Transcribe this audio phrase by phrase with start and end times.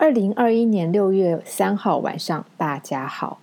[0.00, 3.40] 二零二一年六月三号晚上，大家好。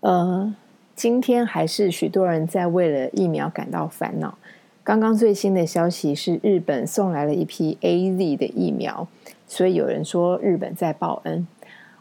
[0.00, 0.52] 呃，
[0.96, 4.36] 今天还是许多人在为了疫苗感到烦恼。
[4.82, 9.06] 刚刚最新的消息是，日本送来了一批 A Z 的疫苗，
[9.46, 11.46] 所以有人说日本在报恩。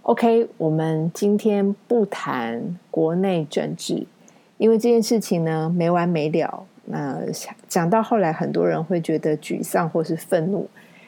[0.02, 4.08] OK，我们今天不谈国内政治，
[4.58, 6.66] 因为这件事情呢没完没了。
[6.86, 7.20] 那
[7.68, 10.68] 讲到后来，很多人会觉得沮丧或是愤怒。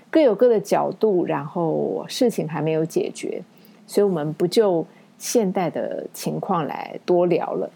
[0.10, 3.42] 各有各的角度，然后事情还没有解决，
[3.86, 4.86] 所以我们不就
[5.18, 7.70] 现代的情况来多聊了。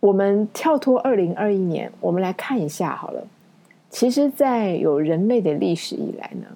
[0.00, 3.26] 我们跳脱二零二一年，我们来看一下好了。
[3.88, 6.46] 其实，在有人类的历史以来呢，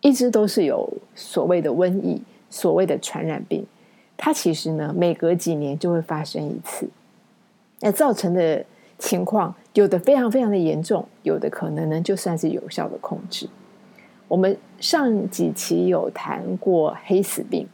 [0.00, 3.64] 一直都是有所谓的瘟疫、所谓的传染病，
[4.16, 6.88] 它其实呢，每隔几年就会发生一次，
[7.80, 8.64] 那造成的
[8.98, 13.48] 情况，有的非常非常的严重，有的可能呢，就算是有效的控制。
[14.34, 17.64] 我们上几期有谈过黑死病，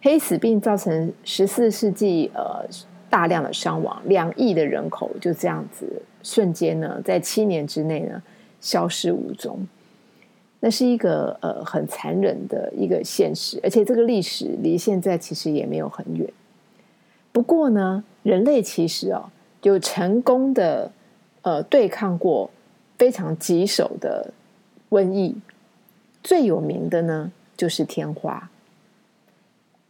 [0.00, 2.64] 黑死病造成十四世纪呃
[3.10, 8.22] 大量的伤亡，两亿的人口就这样子瞬间呢，在七年之内呢
[8.58, 9.68] 消失无踪。
[10.60, 16.26] 那是一个呃很残忍的一个现实，而且这个历史离现在其实也没有很远。
[17.32, 19.28] 不过呢，人类其实哦，
[19.60, 20.90] 就成功的
[21.42, 22.50] 呃对抗过
[22.96, 24.32] 非常棘手的
[24.88, 25.36] 瘟疫。
[26.28, 28.50] 最有名的呢，就是天花。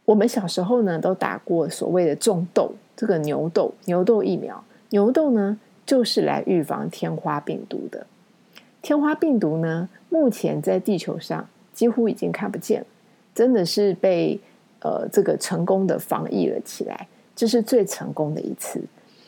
[0.05, 4.63] 我们小时候呢，都打过所谓的种痘，这个牛痘牛痘疫苗。
[4.91, 8.07] 牛痘呢，就是来预防天花病毒的。
[8.81, 12.87] 天花病毒呢，目前在地球上几乎已经看不见了，
[13.35, 14.39] 真的是被
[14.79, 17.09] 呃这个成功的防疫了起来。
[17.35, 18.81] 这是最成功的一次，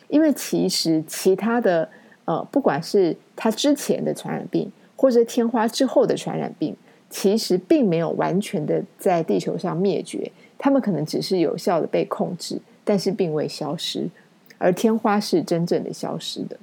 [0.07, 1.89] 因为其实其他的
[2.23, 6.73] 呃，不管是它之前的传染病，或者天花之后的传染病。
[7.11, 14.09] 其实并没有完全的在地球上灭绝，他们可能只是有效的被控制，但是并未消失。
[14.57, 16.57] 而天花是真正的消失的，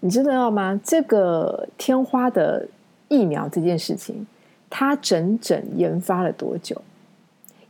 [0.00, 0.80] 你知道吗？
[0.84, 2.68] 这个天花的
[3.08, 4.26] 疫苗这件事情，
[4.68, 6.80] 它整整研发了多久？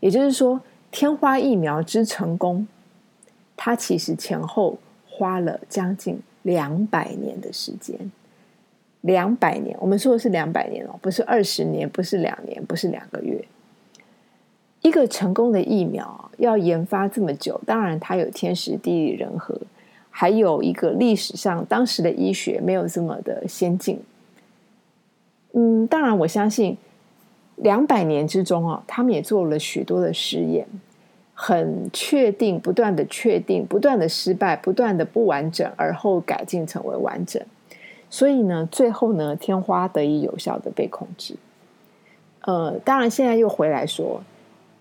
[0.01, 2.67] 也就是说，天花疫苗之成功，
[3.57, 4.79] 它其实前后
[5.09, 8.11] 花了将近两百年的时间。
[9.03, 13.45] 两百年，我们说的是两百年哦，不是二十年，不是两年，不是两个月。
[14.83, 19.59] 一个成功的疫苗要研发这么久，当然它有天时地利人和，
[20.11, 24.01] 还有一个历史上当时的医学没有这么的先进。
[25.53, 26.77] 嗯，当然我相信
[27.57, 30.67] 两百年之中啊，他们也做了许多的实验，
[31.35, 37.43] 很确定，不断的确定，不断的失败，不断的不完整，而后改进成为完整。
[38.11, 41.37] 所以呢，最后呢，天花得以有效的被控制。
[42.43, 44.21] 呃，当然现在又回来说，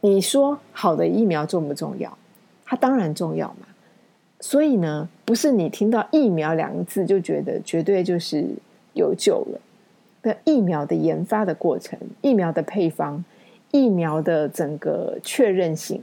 [0.02, 2.18] 你说好的疫苗重不重要？
[2.66, 3.68] 它当然重要嘛。
[4.40, 8.48] 所以呢，不是你听到疫苗两个字就觉得绝对就是
[8.94, 9.60] 有救了。
[10.24, 13.24] 那疫苗的研发的过程、疫苗的配方、
[13.72, 16.02] 疫苗的整个确认性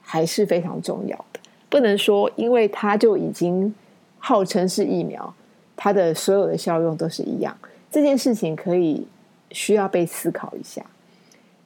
[0.00, 1.40] 还是非常重要的。
[1.68, 3.74] 不能说因为它就已经
[4.18, 5.34] 号称是疫苗。
[5.80, 7.56] 它的所有的效用都是一样，
[7.88, 9.06] 这件事情可以
[9.52, 10.84] 需要被思考一下，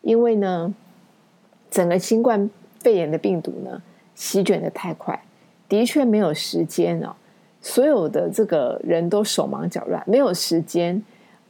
[0.02, 0.74] 因为呢，
[1.70, 3.82] 整个新冠肺炎的病毒呢
[4.14, 5.18] 席卷的太快，
[5.66, 7.14] 的确没有时间哦，
[7.62, 11.02] 所有的这个人都手忙脚乱，没有时间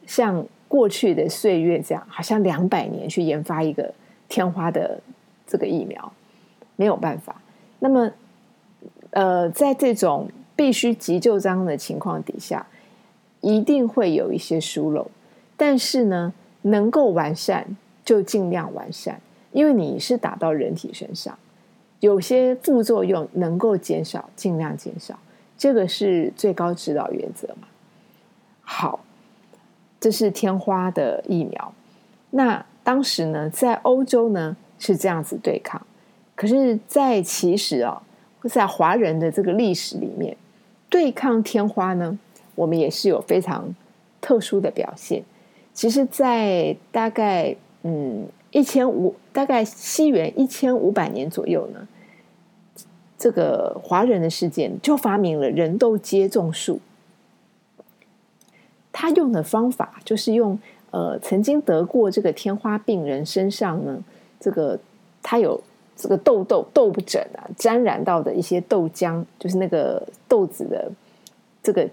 [0.06, 3.92] 像过去的岁月这样，好像两百年去研发一个
[4.28, 5.00] 天花的
[5.48, 6.12] 这个疫苗，
[6.76, 7.42] 没有办法。
[7.80, 8.08] 那么，
[9.10, 10.30] 呃，在这种。
[10.62, 12.64] 必须急救章的情况底下，
[13.40, 15.10] 一定会有一些疏漏，
[15.56, 19.20] 但是呢，能够完善就尽量完善，
[19.50, 21.36] 因为你是打到人体身上，
[21.98, 25.18] 有些副作用能够减少，尽量减少，
[25.58, 27.66] 这个是最高指导原则嘛。
[28.60, 29.00] 好，
[29.98, 31.74] 这是天花的疫苗，
[32.30, 35.84] 那当时呢，在欧洲呢是这样子对抗，
[36.36, 38.00] 可是，在其实啊，
[38.44, 40.36] 在华人的这个历史里面。
[40.92, 42.18] 对抗天花呢，
[42.54, 43.74] 我们也是有非常
[44.20, 45.22] 特殊的表现。
[45.72, 51.88] 其实，在大概嗯一千五，大概西元一千五百年左右呢，
[53.16, 56.78] 这个华人的事件就发明了人痘接种术。
[58.92, 60.58] 他用的方法就是用
[60.90, 64.04] 呃曾经得过这个天花病人身上呢，
[64.38, 64.78] 这个
[65.22, 65.62] 他有。
[65.96, 70.90] 这个痘痘、痘疹啊，沾染到的一些豆浆，就是那个豆子的
[71.62, 71.88] 这个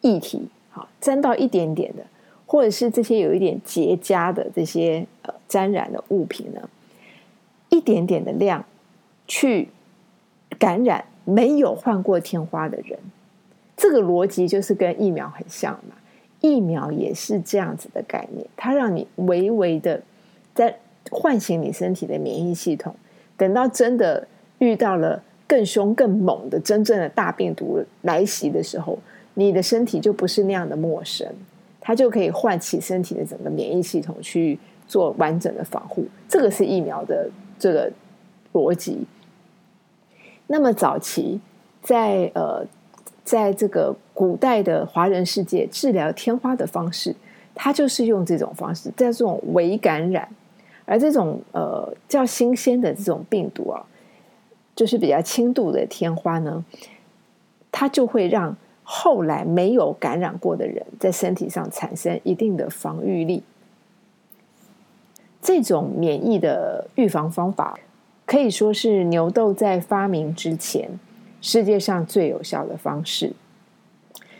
[0.00, 2.02] 液体，好，沾到一点点的，
[2.46, 6.68] 或者是这些有一点结痂的这些呃沾染的物品呢，
[7.68, 8.64] 一点点的量
[9.28, 9.68] 去
[10.58, 12.98] 感染没有患过天花的人，
[13.76, 15.96] 这个逻辑就是跟疫苗很像嘛。
[16.40, 20.00] 疫苗也是这样子的概念，它让你微微的
[20.54, 20.78] 在
[21.10, 22.94] 唤醒你身体的免疫系统，
[23.40, 24.28] 等到真的
[24.58, 28.98] 遇到了更凶更猛的真正的大病毒来袭的时候，
[29.32, 31.26] 你的身体就不是那样的陌生。
[31.80, 37.90] 它就可以唤起身体的整个免疫系统去做完整的防护，这个是疫苗的这个
[38.52, 39.06] 逻辑。
[40.46, 41.40] 那么早期
[41.82, 42.62] 在呃，
[43.24, 47.16] 在这个古代的华人世界治疗天花的方式，
[47.54, 50.28] 它就是用这种方式，在这种微感染，
[50.90, 53.86] 而这种呃较新鲜的这种病毒啊，
[54.74, 56.64] 就是比较轻度的天花呢，
[57.70, 58.56] 它就会让。
[58.92, 63.44] 后来没有感染过的人，在身体上产生一定的防御力。
[65.40, 67.78] 这种免疫的预防方法，
[68.26, 70.90] 可以说是牛痘在发明之前
[71.40, 73.32] 世界上最有效的方式。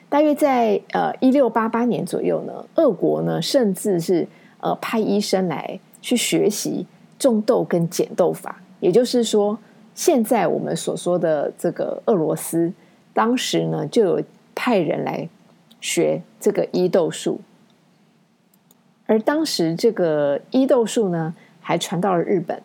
[0.08, 4.26] 大约在呃一六八八年左右呢，俄国呢甚至是
[4.58, 6.86] 呃派医生来去学习
[7.18, 8.60] 种痘跟减痘法。
[8.80, 9.58] 也就是说，
[9.94, 12.72] 现在我们所说的这个俄罗斯，
[13.12, 14.22] 当时呢就有。
[14.52, 15.26] 派人来
[15.80, 17.40] 学这个伊豆术，
[19.06, 22.60] 而当时这个伊豆术呢，还传到了日本、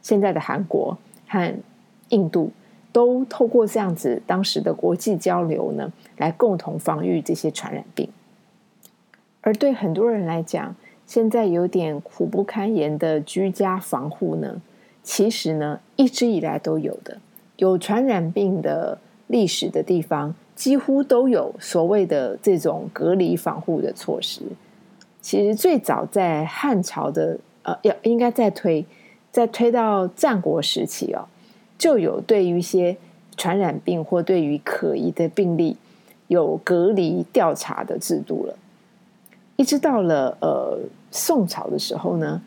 [0.00, 0.96] 现在的韩国
[1.28, 1.54] 和
[2.08, 2.50] 印度，
[2.92, 8.08] 都透过这样子当时的国际交流呢，来共同防御这些传染病。
[9.42, 10.74] 而对很多人来讲，
[11.06, 14.60] 现在有点苦不堪言的居家防护呢，
[15.02, 17.18] 其实呢，一直以来都有的，
[17.56, 20.34] 有传染病的历史的地方。
[20.56, 24.40] 几乎都有所谓的这种隔离防护的措施。
[25.20, 28.86] 其实最早在汉朝的呃，要应该再推，
[29.32, 31.26] 再推到战国时期哦，
[31.76, 32.96] 就有对于一些
[33.36, 35.76] 传染病或对于可疑的病例
[36.28, 38.56] 有隔离调查的制度了。
[39.56, 40.78] 一直到了呃
[41.10, 42.42] 宋朝的时候呢，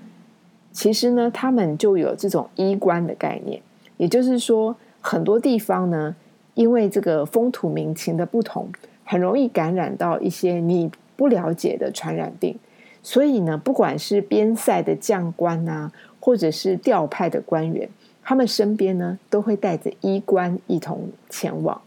[0.71, 3.61] 其实呢他们就有这种衣冠的概念，
[3.97, 6.15] 也就是说很多地方呢。
[6.53, 8.67] 因为这个风土民情的不同，
[9.05, 12.57] 很容易感染到一些你不了解的传染病。
[13.03, 17.87] 所以呢，不管是边塞的将官啊，或者是调派的官员，
[18.23, 21.79] 他们身边呢都会带着衣冠一同前往，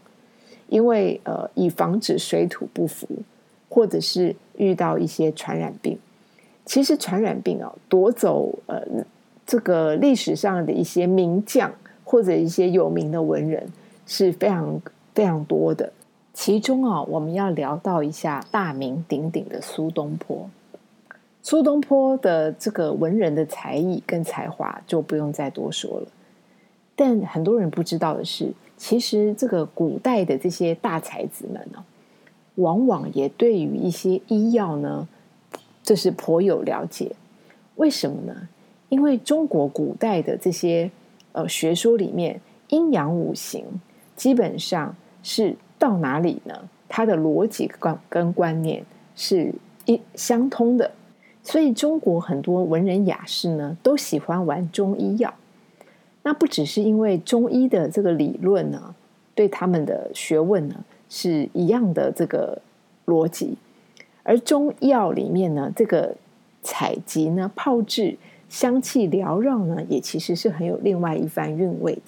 [0.69, 3.05] 因为呃，以防止水土不服，
[3.71, 5.97] 或者是遇到一些传染病。
[6.65, 8.83] 其实传染病啊，夺走呃
[9.47, 11.73] 这个历史上的一些名将
[12.03, 13.67] 或者一些有名的文人。
[14.07, 14.81] 是非常
[15.15, 15.93] 非常多的，
[16.33, 20.49] 其中啊，我们要聊到一下大名鼎鼎的苏东坡。
[21.41, 26.07] 苏东坡的这个文人的才艺跟才华就不用再多说了。
[26.93, 31.81] 但很多人不知道的是，其实这个古代的这些大才子们呢，
[32.55, 35.07] 往往也对于一些医药呢，
[35.83, 37.13] 这是颇有了解。
[37.75, 38.49] 为什么呢？
[38.89, 40.91] 因为中国古代的这些
[41.31, 43.63] 呃学说里面，阴阳五行。
[44.15, 46.69] 基本上是到哪里呢？
[46.87, 49.51] 它的逻辑观跟观念是
[49.85, 50.91] 一相通的，
[51.41, 55.33] 所以中国很多文人雅士呢都喜欢玩中医药。
[56.21, 58.93] 那不只是因为中医的这个理论呢，
[59.33, 60.75] 对他们的学问呢
[61.13, 62.61] 是一样的这个
[63.05, 63.57] 逻辑，
[64.23, 66.15] 而中药里面呢这个
[66.63, 72.01] 采集呢炮制香气缭绕呢，也其实是很有另外一番韵味的。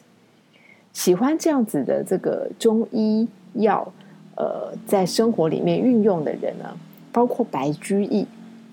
[0.94, 3.92] 喜欢这样子的这个中医药，
[4.38, 6.78] 呃，在生活里面运用的人呢，
[7.12, 8.26] 包括白居易、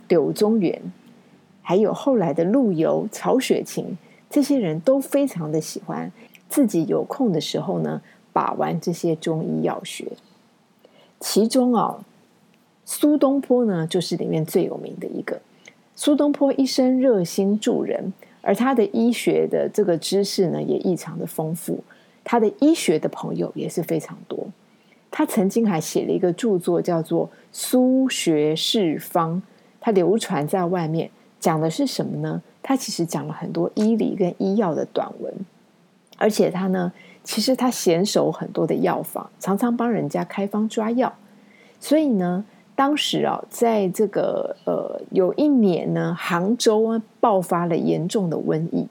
[0.06, 0.80] 柳宗元，
[1.60, 6.12] 还有后来的陆游、曹雪芹，这些人都非常的喜欢
[6.48, 8.00] 自己有空的时候呢，
[8.40, 10.12] 把玩这些中医药学。
[11.18, 12.02] 其中啊，
[12.86, 15.42] 苏东坡呢，就是里面最有名的一个。
[15.94, 21.84] 苏东坡一生热心助人，而他的医学的这个知识呢，也异常的丰富。
[22.24, 24.46] 他的医学的朋友也是非常多，
[25.10, 29.36] 他曾经还写了一个著作，叫做《苏学士方》，
[29.78, 32.40] 他流传在外面，讲的是什么呢？
[32.62, 35.34] 他其实讲了很多医理跟医药的短文，
[36.16, 36.90] 而且他呢，
[37.30, 41.14] 其实他娴熟很多的药方，常常帮人家开方抓药。
[41.78, 42.44] 所以呢，
[42.74, 48.88] 当时啊，在这个呃，有一年呢，杭州啊爆发了严重的瘟疫，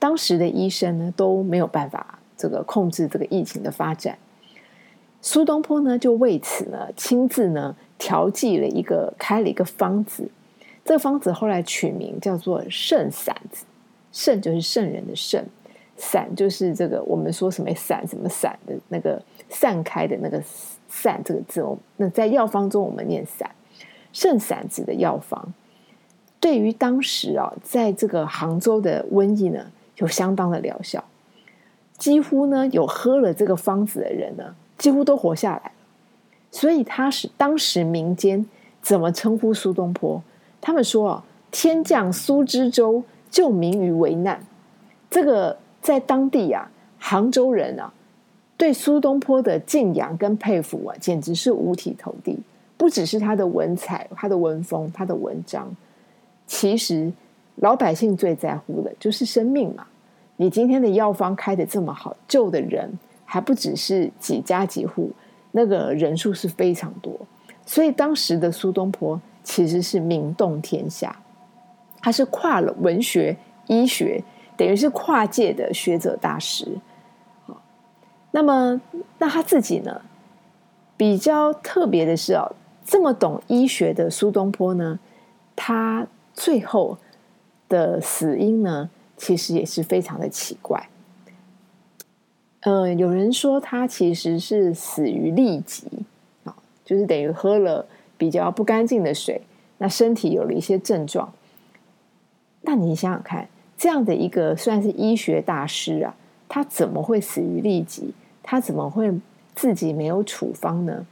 [0.00, 2.18] 当时的医生呢都没有办法。
[2.36, 4.18] 这个控制这个疫情的发展，
[5.22, 10.28] 苏东坡呢就为此呢亲自呢调剂了一个开了一个方子，
[10.84, 13.64] 这个方子后来取名叫做圣散子，
[14.10, 15.46] 圣就是圣人的圣，
[16.00, 20.42] 散就是这个我们说什么散什么散的那个散开的那个
[20.88, 21.62] 散这个字，
[21.98, 23.48] 那在药方中我们念散，
[24.10, 25.52] 圣散子的药方，
[26.40, 31.04] 对于当时啊，在这个杭州的瘟疫呢，有相当的疗效，
[31.98, 35.72] 几乎呢有喝了这个方子的人呢，几乎都活下来，
[36.50, 38.46] 所以他是当时民间
[38.80, 40.22] 怎么称呼苏东坡？
[40.62, 44.42] 他们说啊，天降苏之州，救民于危难。
[45.10, 47.92] 这个在当地啊，杭州人啊，
[48.56, 52.38] 对苏东坡的敬仰跟佩服啊，简直是五体投地。
[52.76, 55.70] 不只是他的文采、他的文风、他的文章，
[56.46, 57.12] 其实
[57.56, 59.86] 老百姓最在乎的就是生命嘛。
[60.36, 62.90] 你今天的药方开的这么好，救的人
[63.24, 65.10] 还不只是几家几户，
[65.52, 67.18] 那个人数是非常多。
[67.66, 69.20] 所以当时的苏东坡。
[69.42, 71.16] 其实是名动天下，
[72.02, 73.34] 他是跨了文学、
[73.68, 74.22] 医学，
[74.60, 76.76] 等于是跨界的学者大师。
[78.30, 78.78] 那么
[79.16, 80.02] 那他自己呢？
[80.98, 84.98] 比较特别的是哦，这么懂医学的苏东坡呢，
[85.56, 86.98] 他最后
[87.70, 90.90] 的死因呢，其实也是非常的奇怪。
[92.60, 95.86] 呃，有人说他其实是死于痢疾
[96.44, 97.86] 啊，就是等于喝了。
[98.18, 99.40] 比较不干净的水，
[99.78, 101.32] 那身体有了一些症状。
[102.60, 103.48] 那你想想看，
[103.80, 106.14] 这样的一个算是医学大师啊，
[106.46, 108.12] 他怎么会死于痢疾？
[108.42, 109.10] 他怎么会
[109.54, 111.06] 自己没有处方呢？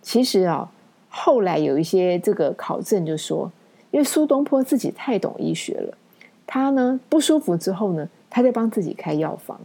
[0.00, 0.70] 其实啊，
[1.08, 3.50] 后来有一些这个考证就说，
[3.90, 5.98] 因为苏东坡自己太懂医学了，
[6.46, 9.60] 他呢不舒服之后呢，他就帮自己开药方。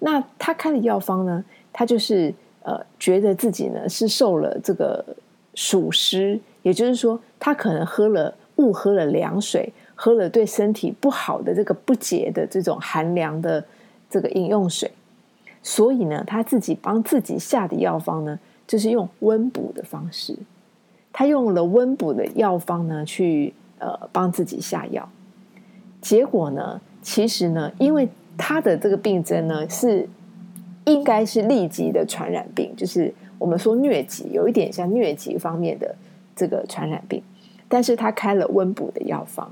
[0.00, 2.34] 那他开的药方呢，他就是。
[2.64, 5.04] 呃，觉得自己呢是受了这个
[5.52, 9.72] 暑湿，也就是说，他可能喝了误喝了凉水，
[10.02, 13.64] 喝了对身体不好的这个不洁的这种寒凉的
[14.10, 14.90] 这个饮用水，
[15.62, 20.36] 所以呢，他自己帮自己下的药方呢，就是用温补的方式，
[21.12, 25.08] 他用了温补的药方呢，去呃帮自己下药，
[26.00, 30.08] 结果呢，其实呢，因为他的这个病症呢是。
[30.84, 35.94] 应该是痢疾的传染病，就是我们说疟疾，有一点像疟疾方面的
[36.34, 37.22] 这个传染病。
[37.68, 39.48] 但是他开了温补的药方，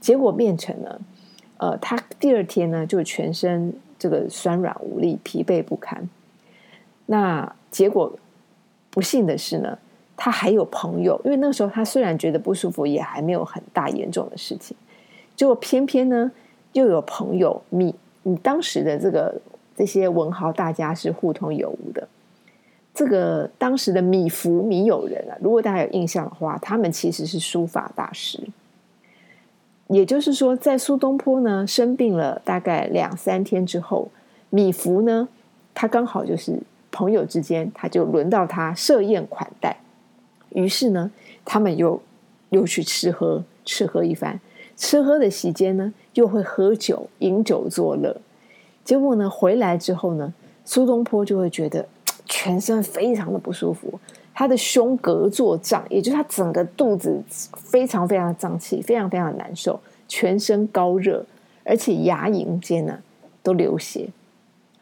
[0.00, 1.00] 结果变成了，
[1.58, 6.08] 呃，他第二天呢就全身这个酸软无力、疲惫不堪。
[7.06, 8.12] 那结果
[8.90, 9.78] 不幸的是呢，
[10.16, 14.76] 他还有朋友，因为那时候他虽然觉得不舒服，也还没有很大严重的事情。
[15.36, 16.30] 结果偏偏呢，
[16.72, 19.40] 又有朋友，你你当时的这个。
[19.78, 22.08] 这些文豪大家是互通有无的。
[22.92, 28.42] 这个当时的米芾、米友人啊，如果大家有印象的话，他们其实是书法大师。
[29.88, 34.10] 也就是说，在苏东坡呢生病了大概两三天之后，
[34.50, 35.28] 米芾呢，
[35.74, 39.76] 他刚好就是朋友之间，他就轮到他设宴款待。
[40.50, 41.10] 于是呢，
[41.44, 42.00] 他们又
[42.50, 44.38] 又去吃喝吃喝一番，
[44.76, 48.16] 吃喝的席间呢，又会喝酒饮酒作乐。
[48.84, 50.32] 结果呢，回来之后呢，
[50.64, 51.86] 苏东坡就会觉得
[52.26, 53.98] 全身非常的不舒服，
[54.38, 57.20] 他的胸膈作胀，也就是他整个肚子
[57.56, 61.26] 非常非常胀气，非常非常的难受，全身高热，
[61.64, 62.96] 而且牙龈间呢
[63.42, 64.08] 都流血。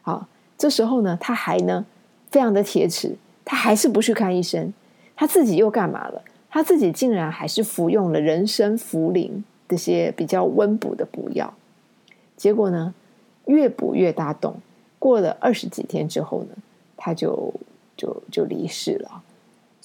[0.03, 0.27] 好，
[0.59, 1.83] 这时候呢，他还呢
[2.29, 4.71] 非常的铁齿，他还是不去看医生，
[5.15, 6.21] 他自己又干嘛了？
[6.51, 11.51] 他自己竟然还是服用了人参、茯苓这些比较温补的补药，
[12.35, 12.93] 结果呢？
[13.45, 14.57] 越补越大动，
[14.99, 16.49] 过了二十几天之后呢，
[16.95, 17.51] 他就
[17.95, 19.23] 就就离世了。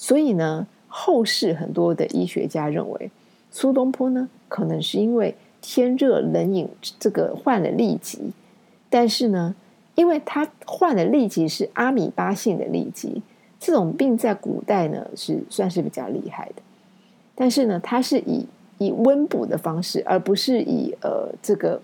[0.02, 3.08] 所以呢，后世很多的医学家认为，
[3.52, 6.68] 苏东坡呢可能是因为天热冷饮
[6.98, 8.32] 这个患了痢疾，
[8.90, 9.54] 但是呢，
[9.94, 13.22] 因为他患的痢疾是阿米巴性的痢疾，
[13.60, 16.62] 这种病在古代呢是算是比较厉害的，
[17.36, 18.44] 但是呢，他是以
[18.78, 21.80] 以温补的方式，而不是以呃这个。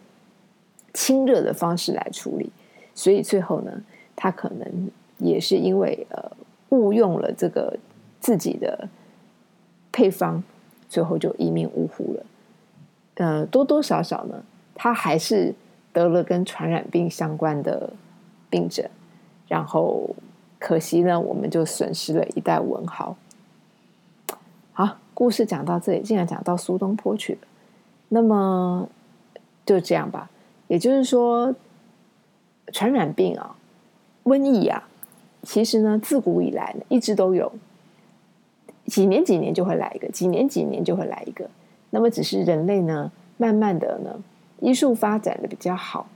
[0.94, 2.50] 清热的方式来处理，
[2.92, 3.70] 所以最后呢，
[4.16, 6.32] 他可能也是因为呃
[6.70, 7.78] 误用了这个
[8.20, 8.88] 自己的
[9.92, 10.42] 配方，
[10.88, 12.26] 最后就一命呜呼了。
[13.14, 14.42] 呃，多多少少呢，
[14.74, 15.54] 他还是
[15.92, 17.92] 得了跟传染病相关的
[18.48, 18.88] 病症，
[19.48, 20.14] 然后
[20.58, 23.16] 可惜呢，我们就损失了一代文豪。
[24.72, 27.40] 好，故事讲到这里，竟然讲到苏东坡去了，
[28.08, 28.88] 那么
[29.66, 30.30] 就这样吧。
[30.68, 31.54] 也就是说，
[32.72, 33.56] 传染病啊，
[34.24, 34.86] 瘟疫啊，
[35.42, 37.52] 其实呢，自古以来呢，一直都有。
[38.88, 41.48] 几年几年就会来一个，几年几年就会来一个。
[41.90, 44.18] 那么只是人类呢，慢慢的呢，
[44.60, 46.08] 医术发展的比较好，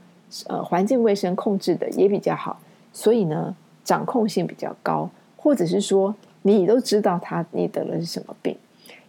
[0.47, 2.59] 呃，环境卫生控制的也比较好，
[2.91, 8.57] 所以呢，掌控性比较高，或者是说你都知道他你得了是什么病。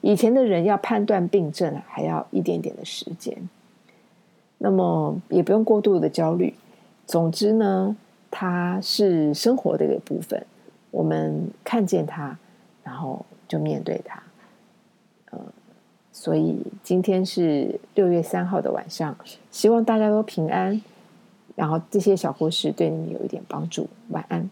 [0.01, 3.37] 以前的人要判断病症还要一点点的时间，
[4.59, 6.55] 那么也不用过度的焦虑。
[7.07, 7.97] 总之呢，
[8.31, 10.47] 它是生活的一个部分，
[10.91, 12.39] 我们看见它，
[12.83, 14.23] 然后就面对它。
[15.31, 15.39] 呃，
[16.13, 19.17] 所以今天是六月三号的晚上，
[19.51, 20.81] 希望大家都平安，
[21.57, 23.89] 然后这些小故事对你们有一点帮助。
[24.11, 24.49] 晚安。